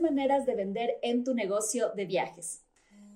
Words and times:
De 0.00 0.54
vender 0.54 0.98
en 1.02 1.24
tu 1.24 1.34
negocio 1.34 1.90
de 1.94 2.06
viajes. 2.06 2.64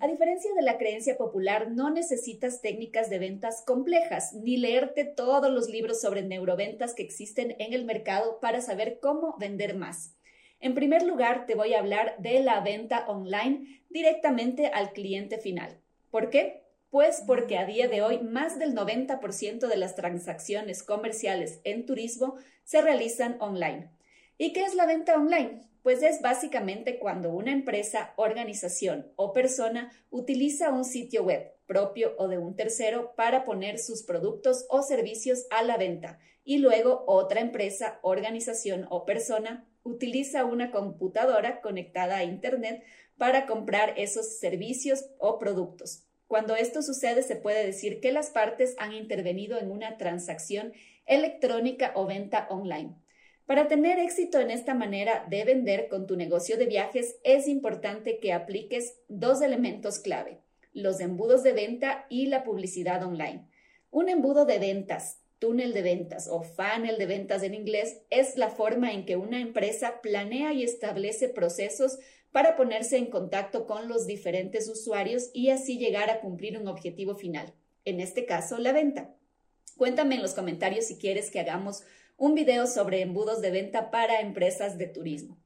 A 0.01 0.09
diferencia 0.09 0.53
de 0.55 0.63
la 0.63 0.79
creencia 0.79 1.17
popular, 1.17 1.71
no 1.71 1.91
necesitas 1.91 2.61
técnicas 2.61 3.09
de 3.09 3.21
ventas 3.21 3.63
complejas 3.65 4.33
ni 4.35 4.57
leerte 4.57 5.05
todos 5.05 5.51
los 5.51 5.69
libros 5.69 6.01
sobre 6.01 6.23
neuroventas 6.23 6.95
que 6.95 7.05
existen 7.05 7.55
en 7.61 7.73
el 7.73 7.85
mercado 7.85 8.41
para 8.41 8.61
saber 8.61 8.99
cómo 9.01 9.37
vender 9.39 9.77
más. 9.77 10.17
En 10.59 10.75
primer 10.75 11.05
lugar, 11.05 11.47
te 11.47 11.55
voy 11.55 11.75
a 11.75 11.79
hablar 11.79 12.17
de 12.19 12.41
la 12.41 12.61
venta 12.61 13.05
online 13.07 13.83
directamente 13.91 14.67
al 14.67 14.93
cliente 14.93 15.39
final. 15.39 15.81
¿Por 16.11 16.31
qué? 16.31 16.65
Pues 16.91 17.23
porque 17.27 17.57
a 17.59 17.65
día 17.65 17.89
de 17.89 18.03
hoy 18.03 18.19
más 18.19 18.59
del 18.59 18.75
90% 18.75 19.69
de 19.69 19.77
las 19.77 19.95
transacciones 19.95 20.83
comerciales 20.83 21.61
en 21.65 21.87
turismo 21.87 22.37
se 22.65 22.83
realizan 22.83 23.37
online. 23.41 23.89
¿Y 24.43 24.53
qué 24.53 24.65
es 24.65 24.75
la 24.75 24.87
venta 24.87 25.15
online? 25.15 25.61
Pues 25.85 26.03
es 26.03 26.21
básicamente 26.21 26.99
cuando 26.99 27.31
una 27.31 27.53
empresa, 27.53 28.13
organización 28.17 29.13
o 29.15 29.33
persona 29.33 29.93
utiliza 30.11 30.73
un 30.73 30.85
sitio 30.85 31.23
web 31.23 31.53
propio 31.65 32.17
o 32.19 32.27
de 32.27 32.39
un 32.39 32.57
tercero 32.57 33.15
para 33.15 33.45
poner 33.45 33.79
sus 33.79 34.03
productos 34.03 34.67
o 34.69 34.83
servicios 34.83 35.47
a 35.51 35.63
la 35.63 35.77
venta 35.77 36.19
y 36.43 36.59
luego 36.59 37.05
otra 37.07 37.39
empresa, 37.39 38.01
organización 38.03 38.89
o 38.91 39.07
persona 39.07 39.65
utiliza 39.85 40.45
una 40.45 40.73
computadora 40.73 41.61
conectada 41.61 42.17
a 42.17 42.25
Internet 42.25 42.83
para 43.17 43.47
comprar 43.47 43.95
esos 43.97 44.41
servicios 44.41 45.09
o 45.19 45.39
productos. 45.39 46.09
Cuando 46.27 46.57
esto 46.57 46.83
sucede, 46.83 47.23
se 47.23 47.37
puede 47.37 47.65
decir 47.65 48.01
que 48.01 48.11
las 48.11 48.31
partes 48.31 48.75
han 48.79 48.93
intervenido 48.93 49.61
en 49.61 49.71
una 49.71 49.99
transacción 49.99 50.73
electrónica 51.07 51.93
o 51.95 52.07
venta 52.07 52.49
online. 52.51 52.97
Para 53.47 53.67
tener 53.69 53.99
éxito 53.99 54.41
en 54.41 54.51
esta 54.51 54.75
manera 54.75 55.27
de 55.29 55.45
vender 55.45 55.89
con 55.89 56.07
tu 56.07 56.17
negocio 56.17 56.57
de 56.57 56.67
viajes, 56.67 57.17
es 57.25 57.49
importante 57.49 58.19
que 58.19 58.33
apliques 58.33 58.99
dos 59.09 59.43
elementos 59.43 59.99
clave, 59.99 60.41
los 60.73 61.01
embudos 61.01 61.43
de 61.43 61.53
venta 61.53 62.07
y 62.09 62.27
la 62.27 62.45
publicidad 62.45 63.03
online. 63.03 63.49
Un 63.91 64.09
embudo 64.09 64.45
de 64.47 64.59
ventas, 64.59 65.19
túnel 65.39 65.75
de 65.75 65.83
ventas 65.83 66.29
o 66.29 66.43
funnel 66.45 66.99
de 66.99 67.07
ventas 67.07 67.43
en 67.43 67.55
inglés 67.55 68.03
es 68.11 68.37
la 68.37 68.49
forma 68.49 68.93
en 68.93 69.05
que 69.05 69.17
una 69.17 69.41
empresa 69.41 70.01
planea 70.01 70.53
y 70.53 70.63
establece 70.63 71.29
procesos 71.29 71.99
para 72.31 72.55
ponerse 72.55 72.97
en 72.97 73.07
contacto 73.07 73.67
con 73.67 73.89
los 73.89 74.07
diferentes 74.07 74.69
usuarios 74.69 75.31
y 75.35 75.51
así 75.51 75.79
llegar 75.79 76.11
a 76.11 76.21
cumplir 76.21 76.57
un 76.57 76.69
objetivo 76.69 77.17
final, 77.17 77.53
en 77.85 77.99
este 77.99 78.25
caso 78.25 78.57
la 78.59 78.73
venta. 78.73 79.17
Cuéntame 79.77 80.15
en 80.15 80.23
los 80.23 80.35
comentarios 80.35 80.87
si 80.87 80.97
quieres 80.97 81.31
que 81.31 81.41
hagamos 81.41 81.83
un 82.17 82.35
video 82.35 82.67
sobre 82.67 83.01
embudos 83.01 83.41
de 83.41 83.51
venta 83.51 83.91
para 83.91 84.21
empresas 84.21 84.79
de 84.79 84.87
turismo. 84.87 85.39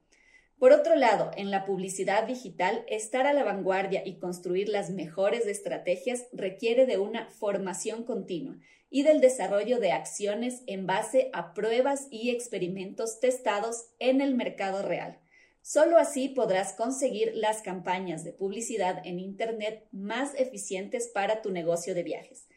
Por 0.59 0.71
otro 0.71 0.95
lado, 0.95 1.29
en 1.37 1.51
la 1.51 1.65
publicidad 1.65 2.23
digital, 2.25 2.83
estar 2.87 3.27
a 3.27 3.33
la 3.33 3.43
vanguardia 3.43 4.01
y 4.03 4.17
construir 4.17 4.69
las 4.69 4.89
mejores 4.89 5.45
estrategias 5.45 6.25
requiere 6.33 6.87
de 6.87 6.97
una 6.97 7.29
formación 7.29 8.03
continua 8.03 8.57
y 8.89 9.03
del 9.03 9.21
desarrollo 9.21 9.79
de 9.79 9.91
acciones 9.91 10.63
en 10.65 10.87
base 10.87 11.29
a 11.33 11.53
pruebas 11.53 12.07
y 12.09 12.31
experimentos 12.31 13.19
testados 13.19 13.91
en 13.99 14.19
el 14.19 14.33
mercado 14.33 14.81
real. 14.81 15.19
Solo 15.61 15.97
así 15.97 16.29
podrás 16.29 16.73
conseguir 16.73 17.33
las 17.35 17.61
campañas 17.61 18.23
de 18.23 18.31
publicidad 18.31 19.01
en 19.05 19.19
Internet 19.19 19.85
más 19.91 20.33
eficientes 20.35 21.09
para 21.13 21.41
tu 21.41 21.51
negocio 21.51 21.93
de 21.93 22.03
viajes. 22.03 22.47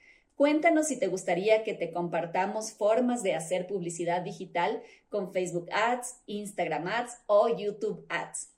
Cuéntanos 0.40 0.86
si 0.86 0.98
te 0.98 1.08
gustaría 1.08 1.64
que 1.64 1.74
te 1.74 1.92
compartamos 1.92 2.72
formas 2.72 3.22
de 3.22 3.34
hacer 3.34 3.66
publicidad 3.66 4.22
digital 4.22 4.82
con 5.10 5.34
Facebook 5.34 5.68
Ads, 5.70 6.22
Instagram 6.24 6.86
Ads 6.86 7.18
o 7.26 7.54
YouTube 7.54 8.06
Ads. 8.08 8.48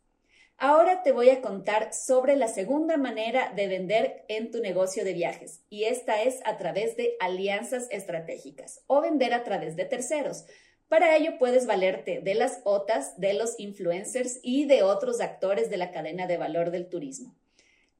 Ahora 0.59 1.03
te 1.03 1.11
voy 1.11 1.31
a 1.31 1.41
contar 1.41 1.93
sobre 1.93 2.37
la 2.37 2.47
segunda 2.47 2.99
manera 2.99 3.53
de 3.57 3.67
vender 3.67 4.25
en 4.29 4.53
tu 4.53 4.61
negocio 4.61 5.05
de 5.05 5.13
viajes 5.13 5.65
y 5.71 5.83
esta 5.83 6.23
es 6.23 6.39
a 6.45 6.57
través 6.57 6.97
de 6.97 7.17
alianzas 7.19 7.89
estratégicas 7.91 8.85
o 8.87 9.01
vender 9.01 9.35
a 9.35 9.43
través 9.43 9.75
de 9.75 9.85
terceros. 9.85 10.45
Para 10.87 11.17
ello 11.17 11.37
puedes 11.37 11.67
valerte 11.67 12.21
de 12.21 12.37
las 12.37 12.61
OTAs, 12.63 13.19
de 13.19 13.35
los 13.35 13.59
influencers 13.59 14.39
y 14.45 14.67
de 14.67 14.85
otros 14.85 15.21
actores 15.21 15.69
de 15.69 15.79
la 15.79 15.91
cadena 15.91 16.29
de 16.29 16.37
valor 16.37 16.71
del 16.71 16.89
turismo. 16.89 17.35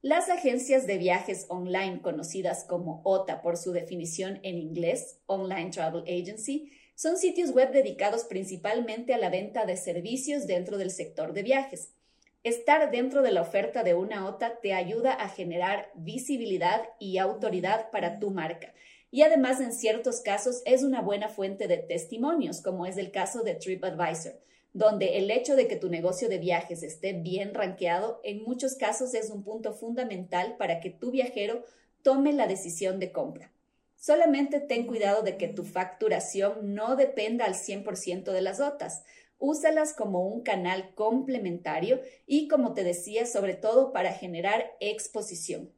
Las 0.03 0.29
agencias 0.29 0.85
de 0.85 0.97
viajes 0.97 1.45
online, 1.47 2.01
conocidas 2.01 2.65
como 2.65 2.99
OTA 3.05 3.41
por 3.41 3.55
su 3.55 3.71
definición 3.71 4.41
en 4.43 4.57
inglés, 4.57 5.21
Online 5.27 5.69
Travel 5.69 6.01
Agency, 6.01 6.73
son 6.93 7.15
sitios 7.15 7.51
web 7.51 7.71
dedicados 7.71 8.25
principalmente 8.25 9.13
a 9.13 9.17
la 9.17 9.29
venta 9.29 9.65
de 9.65 9.77
servicios 9.77 10.45
dentro 10.45 10.77
del 10.77 10.91
sector 10.91 11.31
de 11.31 11.43
viajes. 11.43 11.93
Estar 12.43 12.91
dentro 12.91 13.21
de 13.21 13.31
la 13.31 13.43
oferta 13.43 13.81
de 13.83 13.93
una 13.93 14.27
OTA 14.27 14.59
te 14.61 14.73
ayuda 14.73 15.13
a 15.13 15.29
generar 15.29 15.89
visibilidad 15.95 16.81
y 16.99 17.17
autoridad 17.17 17.89
para 17.89 18.19
tu 18.19 18.29
marca. 18.29 18.73
Y 19.09 19.21
además, 19.21 19.61
en 19.61 19.71
ciertos 19.71 20.19
casos, 20.19 20.63
es 20.65 20.83
una 20.83 20.99
buena 20.99 21.29
fuente 21.29 21.69
de 21.69 21.77
testimonios, 21.77 22.61
como 22.61 22.85
es 22.85 22.97
el 22.97 23.09
caso 23.11 23.41
de 23.43 23.55
TripAdvisor 23.55 24.33
donde 24.73 25.19
el 25.19 25.29
hecho 25.29 25.55
de 25.55 25.67
que 25.67 25.75
tu 25.75 25.89
negocio 25.89 26.27
de 26.29 26.39
viajes 26.39 26.81
esté 26.81 27.13
bien 27.13 27.53
rankeado 27.53 28.19
en 28.23 28.43
muchos 28.43 28.75
casos 28.75 29.13
es 29.13 29.29
un 29.29 29.43
punto 29.43 29.73
fundamental 29.73 30.57
para 30.57 30.79
que 30.79 30.89
tu 30.89 31.11
viajero 31.11 31.63
tome 32.01 32.33
la 32.33 32.47
decisión 32.47 32.99
de 32.99 33.11
compra. 33.11 33.51
Solamente 33.95 34.59
ten 34.59 34.85
cuidado 34.85 35.21
de 35.21 35.37
que 35.37 35.47
tu 35.47 35.63
facturación 35.63 36.73
no 36.73 36.95
dependa 36.95 37.45
al 37.45 37.53
100% 37.53 38.31
de 38.31 38.41
las 38.41 38.59
OTAs. 38.59 39.03
Úsalas 39.37 39.93
como 39.93 40.27
un 40.27 40.41
canal 40.41 40.93
complementario 40.95 42.01
y, 42.25 42.47
como 42.47 42.73
te 42.73 42.83
decía, 42.83 43.25
sobre 43.25 43.53
todo 43.53 43.93
para 43.93 44.11
generar 44.11 44.75
exposición. 44.79 45.71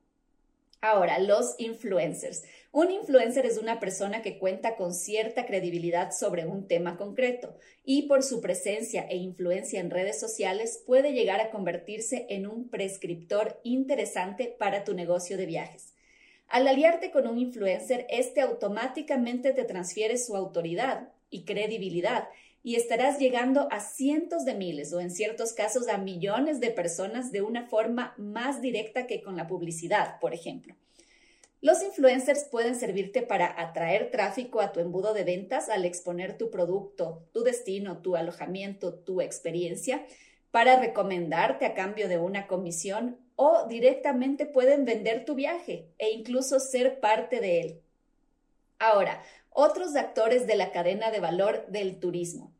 Ahora, 0.88 1.18
los 1.18 1.56
influencers. 1.58 2.44
Un 2.72 2.92
influencer 2.92 3.48
es 3.48 3.58
una 3.58 3.80
persona 3.80 4.22
que 4.22 4.38
cuenta 4.38 4.76
con 4.76 4.94
cierta 4.94 5.48
credibilidad 5.48 6.12
sobre 6.12 6.46
un 6.46 6.68
tema 6.68 6.96
concreto 6.96 7.58
y 7.84 8.04
por 8.04 8.22
su 8.22 8.40
presencia 8.40 9.02
e 9.10 9.18
influencia 9.18 9.80
en 9.80 9.90
redes 9.90 10.20
sociales 10.20 10.84
puede 10.86 11.14
llegar 11.14 11.42
a 11.42 11.50
convertirse 11.50 12.28
en 12.30 12.46
un 12.46 12.70
prescriptor 12.70 13.60
interesante 13.64 14.56
para 14.60 14.84
tu 14.84 14.94
negocio 14.94 15.38
de 15.38 15.48
viajes. 15.48 15.96
Al 16.50 16.68
aliarte 16.68 17.10
con 17.10 17.26
un 17.26 17.40
influencer, 17.40 18.06
este 18.12 18.42
automáticamente 18.42 19.54
te 19.54 19.64
transfiere 19.64 20.20
su 20.20 20.36
autoridad 20.36 21.10
y 21.32 21.46
credibilidad 21.46 22.28
y 22.66 22.78
estarás 22.78 23.20
llegando 23.20 23.68
a 23.70 23.80
cientos 23.80 24.44
de 24.44 24.56
miles 24.56 24.92
o 24.92 25.00
en 25.00 25.12
ciertos 25.12 25.54
casos 25.54 25.88
a 25.88 26.00
millones 26.00 26.60
de 26.60 26.72
personas 26.72 27.32
de 27.32 27.44
una 27.44 27.68
forma 27.68 28.16
más 28.18 28.60
directa 28.60 29.06
que 29.06 29.22
con 29.22 29.38
la 29.38 29.46
publicidad, 29.46 30.20
por 30.20 30.34
ejemplo. 30.34 30.76
Los 31.62 31.84
influencers 31.84 32.46
pueden 32.46 32.74
servirte 32.74 33.22
para 33.22 33.62
atraer 33.62 34.10
tráfico 34.10 34.62
a 34.62 34.72
tu 34.72 34.80
embudo 34.80 35.14
de 35.14 35.24
ventas 35.24 35.70
al 35.70 35.86
exponer 35.86 36.40
tu 36.40 36.50
producto, 36.50 37.28
tu 37.34 37.44
destino, 37.44 38.00
tu 38.00 38.16
alojamiento, 38.16 38.96
tu 38.96 39.22
experiencia, 39.22 40.04
para 40.50 40.80
recomendarte 40.80 41.68
a 41.68 41.76
cambio 41.76 42.10
de 42.10 42.18
una 42.18 42.48
comisión 42.48 43.20
o 43.36 43.68
directamente 43.68 44.48
pueden 44.48 44.86
vender 44.86 45.24
tu 45.24 45.36
viaje 45.36 45.88
e 46.00 46.10
incluso 46.10 46.60
ser 46.60 47.00
parte 47.00 47.42
de 47.42 47.62
él. 47.62 47.82
Ahora, 48.80 49.22
otros 49.52 49.96
actores 49.96 50.48
de 50.48 50.56
la 50.56 50.72
cadena 50.72 51.12
de 51.12 51.20
valor 51.20 51.68
del 51.68 52.00
turismo. 52.00 52.55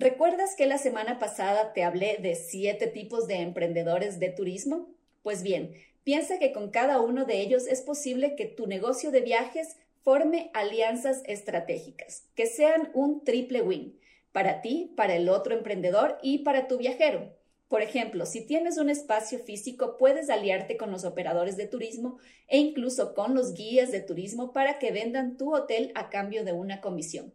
¿Recuerdas 0.00 0.54
que 0.54 0.66
la 0.66 0.78
semana 0.78 1.18
pasada 1.18 1.72
te 1.72 1.82
hablé 1.82 2.18
de 2.22 2.36
siete 2.36 2.86
tipos 2.86 3.26
de 3.26 3.40
emprendedores 3.40 4.20
de 4.20 4.28
turismo? 4.28 4.94
Pues 5.24 5.42
bien, 5.42 5.74
piensa 6.04 6.38
que 6.38 6.52
con 6.52 6.70
cada 6.70 7.00
uno 7.00 7.24
de 7.24 7.40
ellos 7.40 7.66
es 7.66 7.82
posible 7.82 8.36
que 8.36 8.46
tu 8.46 8.68
negocio 8.68 9.10
de 9.10 9.22
viajes 9.22 9.76
forme 10.04 10.52
alianzas 10.54 11.22
estratégicas, 11.26 12.28
que 12.36 12.46
sean 12.46 12.92
un 12.94 13.24
triple 13.24 13.60
win 13.60 13.98
para 14.30 14.60
ti, 14.60 14.94
para 14.96 15.16
el 15.16 15.28
otro 15.28 15.52
emprendedor 15.52 16.16
y 16.22 16.44
para 16.44 16.68
tu 16.68 16.78
viajero. 16.78 17.34
Por 17.66 17.82
ejemplo, 17.82 18.24
si 18.24 18.46
tienes 18.46 18.78
un 18.78 18.90
espacio 18.90 19.40
físico, 19.40 19.96
puedes 19.98 20.30
aliarte 20.30 20.76
con 20.76 20.92
los 20.92 21.04
operadores 21.04 21.56
de 21.56 21.66
turismo 21.66 22.18
e 22.46 22.58
incluso 22.58 23.14
con 23.14 23.34
los 23.34 23.52
guías 23.52 23.90
de 23.90 24.00
turismo 24.00 24.52
para 24.52 24.78
que 24.78 24.92
vendan 24.92 25.36
tu 25.36 25.52
hotel 25.52 25.90
a 25.96 26.08
cambio 26.08 26.44
de 26.44 26.52
una 26.52 26.80
comisión. 26.80 27.34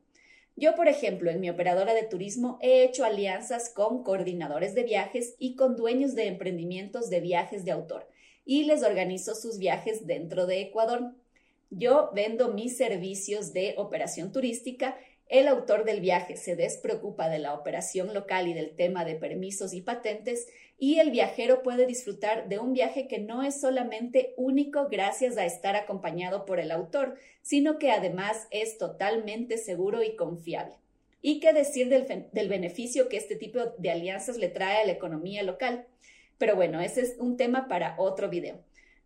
Yo, 0.56 0.76
por 0.76 0.88
ejemplo, 0.88 1.32
en 1.32 1.40
mi 1.40 1.50
operadora 1.50 1.94
de 1.94 2.04
turismo 2.04 2.60
he 2.62 2.84
hecho 2.84 3.06
alianzas 3.06 3.70
con 3.70 4.04
coordinadores 4.04 4.76
de 4.76 4.84
viajes 4.84 5.36
y 5.40 5.56
con 5.56 5.76
dueños 5.76 6.14
de 6.14 6.28
emprendimientos 6.28 7.10
de 7.10 7.22
viajes 7.22 7.66
de 7.66 7.72
autor 7.72 8.08
y 8.46 8.66
les 8.66 8.84
organizo 8.84 9.36
sus 9.36 9.58
viajes 9.58 10.06
dentro 10.06 10.46
de 10.46 10.62
Ecuador. 10.62 11.16
Yo 11.70 12.12
vendo 12.14 12.54
mis 12.54 12.78
servicios 12.78 13.52
de 13.52 13.74
operación 13.78 14.32
turística 14.32 14.96
el 15.34 15.48
autor 15.48 15.84
del 15.84 16.00
viaje 16.00 16.38
se 16.38 16.56
despreocupa 16.56 17.28
de 17.28 17.40
la 17.40 17.56
operación 17.56 18.14
local 18.14 18.48
y 18.48 18.54
del 18.54 18.76
tema 18.76 19.04
de 19.04 19.16
permisos 19.16 19.74
y 19.74 19.82
patentes 19.82 20.48
y 20.78 21.00
el 21.00 21.10
viajero 21.10 21.64
puede 21.64 21.88
disfrutar 21.88 22.50
de 22.50 22.60
un 22.60 22.74
viaje 22.74 23.08
que 23.08 23.18
no 23.18 23.42
es 23.42 23.60
solamente 23.60 24.36
único 24.38 24.90
gracias 24.90 25.38
a 25.38 25.46
estar 25.46 25.76
acompañado 25.76 26.46
por 26.46 26.60
el 26.60 26.70
autor, 26.70 27.16
sino 27.42 27.80
que 27.80 27.90
además 27.90 28.48
es 28.52 28.78
totalmente 28.78 29.58
seguro 29.58 30.04
y 30.04 30.16
confiable. 30.16 30.76
¿Y 31.20 31.40
qué 31.40 31.52
decir 31.52 31.90
del, 31.90 32.48
beneficio 32.48 33.10
que 33.10 33.18
este 33.18 33.36
tipo 33.36 33.58
de 33.80 33.90
alianzas 33.90 34.38
le 34.38 34.50
trae 34.50 34.84
a 34.84 34.86
la 34.86 34.92
economía 34.92 35.42
local? 35.42 35.88
Pero 36.38 36.56
bueno, 36.56 36.80
ese 36.80 37.02
es 37.02 37.16
un 37.18 37.38
tema 37.38 37.68
para 37.68 37.96
otro 37.98 38.30
video. 38.30 38.60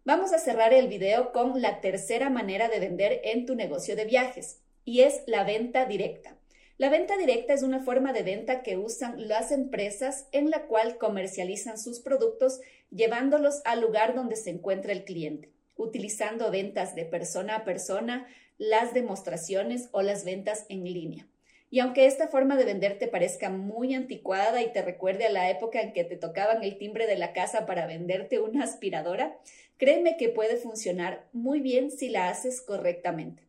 Vamos 0.04 0.34
a 0.34 0.40
cerrar 0.40 0.74
el 0.74 0.90
video 0.90 1.32
con 1.32 1.62
la 1.62 1.80
tercera 1.80 2.30
manera 2.30 2.68
de 2.68 2.82
vender 2.82 3.22
en 3.24 3.46
tu 3.46 3.56
negocio 3.56 3.96
de 3.96 4.04
viajes 4.04 4.60
y 4.88 5.02
es 5.02 5.22
la 5.26 5.44
venta 5.44 5.86
directa. 5.86 6.38
La 6.78 6.90
venta 6.90 7.18
directa 7.18 7.54
es 7.54 7.62
una 7.62 7.82
forma 7.82 8.14
de 8.14 8.24
venta 8.24 8.64
que 8.64 8.78
usan 8.78 9.28
las 9.28 9.52
empresas 9.52 10.30
en 10.32 10.50
la 10.50 10.68
cual 10.68 10.98
comercializan 10.98 11.78
sus 11.78 12.00
productos 12.00 12.62
llevándolos 12.90 13.62
al 13.66 13.82
lugar 13.82 14.16
donde 14.16 14.38
se 14.38 14.50
encuentra 14.50 14.94
el 14.94 15.04
cliente, 15.04 15.52
utilizando 15.76 16.50
ventas 16.52 16.96
de 16.96 17.04
persona 17.04 17.58
a 17.58 17.66
persona, 17.66 18.28
las 18.58 18.94
demostraciones 18.94 19.90
o 19.92 20.04
las 20.04 20.24
ventas 20.24 20.66
en 20.70 20.86
línea. 20.86 21.28
Y 21.70 21.82
aunque 21.82 22.06
esta 22.06 22.30
forma 22.30 22.56
de 22.56 22.64
vender 22.64 22.98
te 22.98 23.10
parezca 23.10 23.50
muy 23.50 23.94
anticuada 23.94 24.62
y 24.62 24.72
te 24.72 24.82
recuerde 24.84 25.26
a 25.26 25.32
la 25.32 25.50
época 25.50 25.82
en 25.82 25.92
que 25.92 26.06
te 26.06 26.16
tocaban 26.16 26.64
el 26.64 26.78
timbre 26.78 27.08
de 27.08 27.18
la 27.18 27.34
casa 27.34 27.66
para 27.66 27.88
venderte 27.88 28.40
una 28.40 28.64
aspiradora, 28.64 29.38
créeme 29.76 30.16
que 30.16 30.30
puede 30.30 30.56
funcionar 30.56 31.28
muy 31.34 31.60
bien 31.60 31.92
si 31.92 32.08
la 32.08 32.30
haces 32.30 32.62
correctamente. 32.62 33.47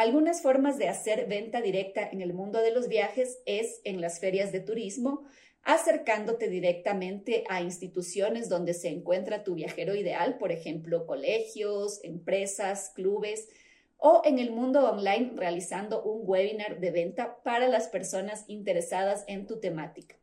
Algunas 0.00 0.40
formas 0.40 0.78
de 0.78 0.88
hacer 0.88 1.26
venta 1.26 1.60
directa 1.60 2.08
en 2.10 2.22
el 2.22 2.32
mundo 2.32 2.62
de 2.62 2.70
los 2.70 2.88
viajes 2.88 3.36
es 3.44 3.82
en 3.84 4.00
las 4.00 4.18
ferias 4.18 4.50
de 4.50 4.60
turismo, 4.60 5.26
acercándote 5.62 6.48
directamente 6.48 7.44
a 7.50 7.60
instituciones 7.60 8.48
donde 8.48 8.72
se 8.72 8.88
encuentra 8.88 9.44
tu 9.44 9.56
viajero 9.56 9.94
ideal, 9.94 10.38
por 10.38 10.52
ejemplo, 10.52 11.06
colegios, 11.06 12.00
empresas, 12.02 12.92
clubes, 12.94 13.50
o 13.98 14.22
en 14.24 14.38
el 14.38 14.52
mundo 14.52 14.90
online 14.90 15.32
realizando 15.36 16.02
un 16.02 16.22
webinar 16.24 16.80
de 16.80 16.92
venta 16.92 17.36
para 17.42 17.68
las 17.68 17.88
personas 17.88 18.46
interesadas 18.48 19.24
en 19.26 19.46
tu 19.46 19.60
temática. 19.60 20.16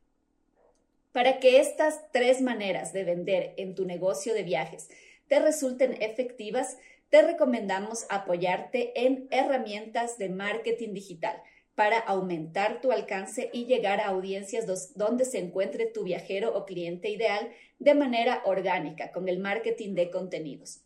Para 1.12 1.38
que 1.38 1.59
estas 1.59 2.12
tres 2.12 2.41
maneras 2.41 2.94
de 2.94 3.03
vender 3.03 3.53
en 3.57 3.75
tu 3.75 3.85
negocio 3.85 4.33
de 4.33 4.41
viajes 4.41 4.89
te 5.27 5.39
resulten 5.39 6.01
efectivas, 6.01 6.77
te 7.09 7.21
recomendamos 7.21 8.06
apoyarte 8.09 9.06
en 9.06 9.27
herramientas 9.31 10.18
de 10.18 10.30
marketing 10.30 10.94
digital 10.94 11.42
para 11.75 12.00
aumentar 12.00 12.81
tu 12.81 12.92
alcance 12.92 13.50
y 13.54 13.65
llegar 13.65 14.01
a 14.01 14.07
audiencias 14.07 14.65
donde 14.95 15.25
se 15.25 15.38
encuentre 15.38 15.86
tu 15.86 16.04
viajero 16.04 16.57
o 16.57 16.65
cliente 16.65 17.09
ideal 17.09 17.50
de 17.80 17.94
manera 17.94 18.42
orgánica 18.45 19.12
con 19.12 19.30
el 19.30 19.39
marketing 19.39 19.94
de 19.94 20.09
contenidos. 20.09 20.81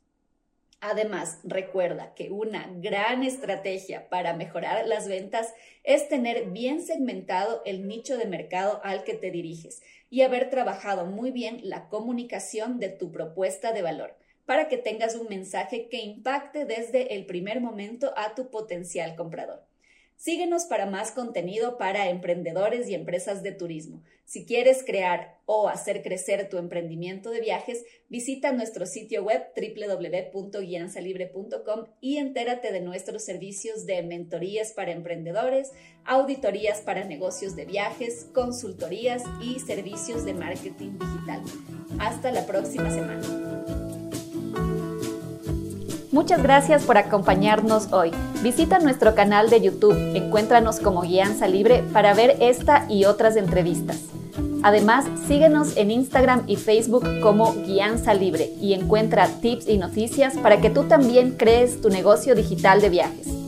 Además, 0.81 1.39
recuerda 1.43 2.13
que 2.15 2.31
una 2.31 2.67
gran 2.77 3.23
estrategia 3.23 4.09
para 4.09 4.33
mejorar 4.33 4.87
las 4.87 5.07
ventas 5.07 5.53
es 5.83 6.09
tener 6.09 6.49
bien 6.49 6.81
segmentado 6.81 7.61
el 7.65 7.87
nicho 7.87 8.17
de 8.17 8.25
mercado 8.25 8.81
al 8.83 9.03
que 9.03 9.13
te 9.13 9.31
diriges 9.31 9.81
y 10.09 10.23
haber 10.23 10.49
trabajado 10.49 11.05
muy 11.05 11.31
bien 11.31 11.61
la 11.63 11.87
comunicación 11.87 12.79
de 12.79 12.89
tu 12.89 13.11
propuesta 13.11 13.73
de 13.73 13.83
valor 13.83 14.17
para 14.45 14.67
que 14.67 14.77
tengas 14.77 15.15
un 15.15 15.27
mensaje 15.27 15.87
que 15.89 16.01
impacte 16.01 16.65
desde 16.65 17.15
el 17.15 17.25
primer 17.25 17.61
momento 17.61 18.13
a 18.15 18.35
tu 18.35 18.49
potencial 18.49 19.15
comprador. 19.15 19.63
Síguenos 20.21 20.65
para 20.65 20.85
más 20.85 21.11
contenido 21.11 21.79
para 21.79 22.09
emprendedores 22.09 22.87
y 22.87 22.93
empresas 22.93 23.41
de 23.41 23.53
turismo. 23.53 24.03
Si 24.23 24.45
quieres 24.45 24.83
crear 24.85 25.39
o 25.47 25.67
hacer 25.67 26.03
crecer 26.03 26.47
tu 26.47 26.59
emprendimiento 26.59 27.31
de 27.31 27.41
viajes, 27.41 27.83
visita 28.07 28.51
nuestro 28.51 28.85
sitio 28.85 29.23
web 29.23 29.47
www.guianzalibre.com 29.55 31.85
y 32.01 32.17
entérate 32.17 32.71
de 32.71 32.81
nuestros 32.81 33.23
servicios 33.23 33.87
de 33.87 34.03
mentorías 34.03 34.73
para 34.73 34.91
emprendedores, 34.91 35.71
auditorías 36.05 36.81
para 36.81 37.03
negocios 37.03 37.55
de 37.55 37.65
viajes, 37.65 38.27
consultorías 38.31 39.23
y 39.41 39.59
servicios 39.59 40.23
de 40.23 40.35
marketing 40.35 40.99
digital. 40.99 41.41
Hasta 41.99 42.31
la 42.31 42.45
próxima 42.45 42.91
semana. 42.91 43.90
Muchas 46.11 46.43
gracias 46.43 46.83
por 46.83 46.97
acompañarnos 46.97 47.93
hoy. 47.93 48.11
Visita 48.43 48.79
nuestro 48.79 49.15
canal 49.15 49.49
de 49.49 49.61
YouTube, 49.61 49.95
encuéntranos 50.13 50.81
como 50.81 51.03
Guianza 51.03 51.47
Libre 51.47 51.83
para 51.93 52.13
ver 52.13 52.35
esta 52.41 52.85
y 52.89 53.05
otras 53.05 53.37
entrevistas. 53.37 54.01
Además, 54.61 55.05
síguenos 55.25 55.77
en 55.77 55.89
Instagram 55.89 56.43
y 56.47 56.57
Facebook 56.57 57.05
como 57.21 57.53
Guianza 57.65 58.13
Libre 58.13 58.51
y 58.59 58.73
encuentra 58.73 59.27
tips 59.27 59.69
y 59.69 59.77
noticias 59.77 60.37
para 60.37 60.59
que 60.59 60.69
tú 60.69 60.83
también 60.83 61.31
crees 61.37 61.79
tu 61.79 61.89
negocio 61.89 62.35
digital 62.35 62.81
de 62.81 62.89
viajes. 62.89 63.40